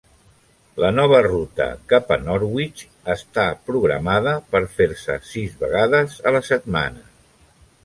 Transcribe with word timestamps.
La 0.83 0.87
nova 0.99 1.19
ruta 1.27 1.67
cap 1.93 2.09
a 2.15 2.17
Norwich 2.21 2.81
està 3.17 3.45
programada 3.69 4.35
per 4.55 4.63
fer-se 4.79 5.21
sis 5.35 5.63
vegades 5.63 6.19
a 6.31 6.37
la 6.39 6.45
setmana. 6.51 7.09